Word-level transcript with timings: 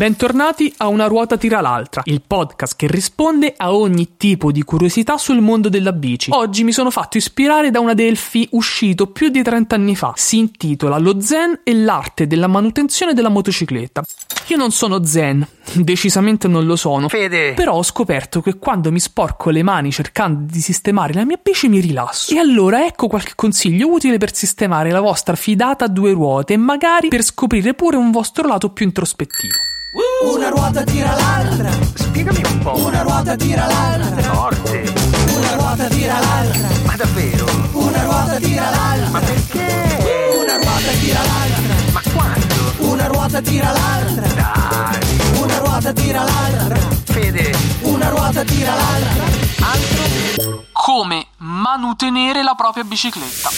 Bentornati 0.00 0.72
a 0.78 0.88
Una 0.88 1.08
ruota 1.08 1.36
tira 1.36 1.60
l'altra, 1.60 2.00
il 2.06 2.22
podcast 2.26 2.74
che 2.74 2.86
risponde 2.86 3.52
a 3.54 3.74
ogni 3.74 4.16
tipo 4.16 4.50
di 4.50 4.62
curiosità 4.62 5.18
sul 5.18 5.42
mondo 5.42 5.68
della 5.68 5.92
bici. 5.92 6.30
Oggi 6.32 6.64
mi 6.64 6.72
sono 6.72 6.90
fatto 6.90 7.18
ispirare 7.18 7.70
da 7.70 7.80
una 7.80 7.92
Delphi 7.92 8.48
uscito 8.52 9.08
più 9.08 9.28
di 9.28 9.42
30 9.42 9.74
anni 9.74 9.94
fa. 9.94 10.14
Si 10.16 10.38
intitola 10.38 10.96
Lo 10.96 11.20
Zen 11.20 11.60
e 11.64 11.74
l'arte 11.74 12.26
della 12.26 12.46
manutenzione 12.46 13.12
della 13.12 13.28
motocicletta. 13.28 14.02
Io 14.46 14.56
non 14.56 14.70
sono 14.70 15.04
zen, 15.04 15.46
decisamente 15.76 16.48
non 16.48 16.64
lo 16.64 16.76
sono. 16.76 17.06
Fede! 17.10 17.52
Però 17.52 17.74
ho 17.74 17.82
scoperto 17.82 18.40
che 18.40 18.56
quando 18.56 18.90
mi 18.90 19.00
sporco 19.00 19.50
le 19.50 19.62
mani 19.62 19.92
cercando 19.92 20.50
di 20.50 20.62
sistemare 20.62 21.12
la 21.12 21.26
mia 21.26 21.38
bici 21.42 21.68
mi 21.68 21.78
rilasso. 21.78 22.32
E 22.32 22.38
allora 22.38 22.86
ecco 22.86 23.06
qualche 23.06 23.32
consiglio 23.34 23.92
utile 23.92 24.16
per 24.16 24.34
sistemare 24.34 24.90
la 24.92 25.00
vostra 25.00 25.36
fidata 25.36 25.84
a 25.84 25.88
due 25.88 26.12
ruote 26.12 26.54
e 26.54 26.56
magari 26.56 27.08
per 27.08 27.22
scoprire 27.22 27.74
pure 27.74 27.98
un 27.98 28.10
vostro 28.10 28.48
lato 28.48 28.70
più 28.70 28.86
introspettivo. 28.86 29.68
Una 29.92 30.48
ruota 30.50 30.84
tira 30.84 31.14
l'altra, 31.16 31.70
Spiegami 31.94 32.40
un 32.44 32.58
po'. 32.60 32.76
una 32.86 33.02
ruota 33.02 33.34
tira 33.34 33.66
l'altra, 33.66 34.22
Forte! 34.34 34.92
una 35.34 35.54
ruota 35.54 35.88
tira 35.88 36.20
l'altra, 36.20 36.68
Ma 36.84 36.94
davvero? 36.96 37.46
una 37.72 38.02
ruota 38.04 38.38
tira 38.38 38.70
l'altra, 38.70 39.08
Ma 39.10 39.18
perché? 39.18 40.38
una 40.40 40.56
ruota 40.58 40.90
tira 41.00 41.20
l'altra, 41.24 41.74
Ma 41.92 42.02
quando? 42.14 42.90
una 42.92 43.06
ruota 43.08 43.40
tira 43.40 43.72
l'altra, 43.72 44.26
Dai! 44.28 45.40
una 45.40 45.58
ruota 45.58 45.92
tira 45.92 46.22
l'altra, 46.22 46.78
Fede! 47.04 47.52
una 47.82 48.08
ruota 48.10 48.44
tira 48.44 48.74
l'altra. 48.74 49.24
Altro? 49.72 50.64
Come 50.72 51.26
manutenere 51.38 52.42
la 52.44 52.54
propria 52.54 52.84
bicicletta. 52.84 53.50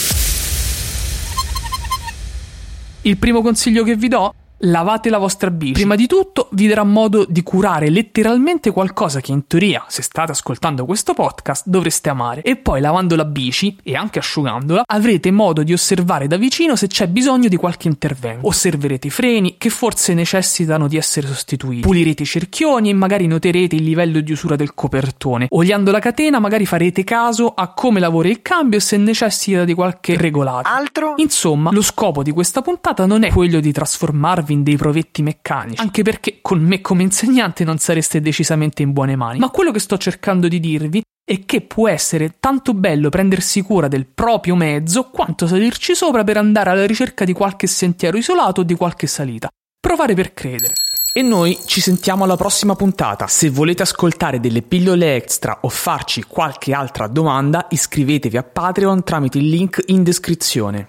Il 3.03 3.17
primo 3.19 3.43
consiglio 3.43 3.85
che 3.85 3.97
vi 3.97 4.09
do? 4.09 4.35
Lavate 4.65 5.11
la 5.11 5.19
vostra 5.19 5.51
bici. 5.51 5.73
Prima 5.73 5.97
di 5.97 6.07
tutto 6.07 6.49
vi 6.53 6.69
darà 6.69 6.85
modo 6.85 7.25
di 7.29 7.43
curare 7.43 7.91
letteralmente 7.91 8.71
qualcosa 8.71 9.21
che 9.21 9.33
in 9.33 9.49
teoria, 9.49 9.85
se 9.89 10.03
state 10.03 10.31
ascoltando 10.31 10.85
questo 10.85 11.15
podcast, 11.15 11.67
dovreste 11.67 12.11
amare. 12.11 12.43
E 12.43 12.55
poi 12.55 12.81
lavando 12.81 13.17
la 13.17 13.25
bici 13.25 13.77
e 13.83 13.97
anche 13.97 14.21
asciugandola, 14.21 14.85
avrete 14.87 15.33
modo 15.33 15.65
di 15.65 15.73
osservare 15.73 16.29
da 16.29 16.37
vicino 16.37 16.77
se 16.77 16.87
c'è 16.87 17.09
bisogno 17.09 17.49
di 17.49 17.57
qualche 17.57 17.89
intervento. 17.89 18.47
Osserverete 18.47 19.09
i 19.09 19.11
freni 19.11 19.57
che 19.59 19.69
forse 19.69 20.15
necessitano 20.15 20.87
di 20.87 20.97
essere 20.97 21.27
sostituiti. 21.27 21.81
Pulirete 21.81 22.23
i 22.23 22.27
cerchioni 22.27 22.91
e 22.91 22.95
magari 22.95 23.27
noterete 23.27 23.75
il 23.75 23.83
livello 23.83 24.21
di 24.21 24.31
usura 24.31 24.55
del 24.55 24.75
copertone. 24.75 25.47
Oliando 25.49 25.91
la 25.91 25.99
catena 25.99 26.39
magari 26.39 26.67
farete 26.67 27.03
caso 27.03 27.53
a 27.53 27.73
come 27.73 27.99
lavora 27.99 28.29
il 28.29 28.43
cambio 28.43 28.79
e 28.79 28.81
se 28.81 28.97
necessita 28.97 29.65
di 29.65 29.75
qualche 29.75 30.17
regolata. 30.17 30.73
Altro? 30.73 31.15
Insomma, 31.17 31.73
lo 31.73 31.83
scopo 31.83 32.23
di 32.23 32.31
questa 32.31 32.63
puntata 32.63 33.07
non 33.07 33.25
è 33.25 33.33
quello 33.33 33.59
di 33.59 33.73
trasformarvi 33.73 34.51
in 34.53 34.63
dei 34.63 34.77
provetti 34.77 35.23
meccanici, 35.23 35.81
anche 35.81 36.03
perché 36.03 36.39
con 36.41 36.61
me 36.61 36.81
come 36.81 37.03
insegnante 37.03 37.65
non 37.65 37.79
sareste 37.79 38.21
decisamente 38.21 38.83
in 38.83 38.93
buone 38.93 39.17
mani. 39.17 39.39
Ma 39.39 39.51
quello 39.51 39.71
che 39.71 39.81
sto 39.81 39.99
cercando 39.99 40.49
di 40.49 40.61
dirvi 40.61 41.03
è 41.25 41.45
che 41.45 41.61
può 41.61 41.89
essere 41.89 42.35
tanto 42.41 42.75
bello 42.75 43.09
prendersi 43.09 43.63
cura 43.63 43.89
del 43.89 44.07
proprio 44.07 44.57
mezzo 44.57 45.05
quanto 45.11 45.47
salirci 45.47 45.95
sopra 45.95 46.25
per 46.25 46.37
andare 46.37 46.71
alla 46.71 46.87
ricerca 46.87 47.25
di 47.25 47.33
qualche 47.33 47.67
sentiero 47.67 48.17
isolato 48.17 48.61
o 48.61 48.65
di 48.65 48.75
qualche 48.75 49.07
salita. 49.07 49.49
Provare 49.81 50.15
per 50.15 50.35
credere. 50.35 50.75
E 51.15 51.21
noi 51.21 51.59
ci 51.67 51.81
sentiamo 51.81 52.25
alla 52.25 52.37
prossima 52.37 52.75
puntata. 52.75 53.27
Se 53.27 53.51
volete 53.51 53.83
ascoltare 53.83 54.41
delle 54.41 54.63
pillole 54.63 55.15
extra 55.15 55.59
o 55.63 55.69
farci 55.69 56.23
qualche 56.23 56.73
altra 56.73 57.07
domanda, 57.07 57.67
iscrivetevi 57.69 58.37
a 58.39 58.43
Patreon 58.43 59.05
tramite 59.05 59.39
il 59.39 59.49
link 59.49 59.83
in 59.87 60.03
descrizione. 60.03 60.89